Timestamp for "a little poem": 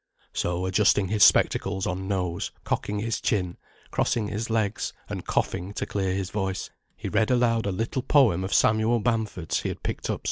7.67-8.43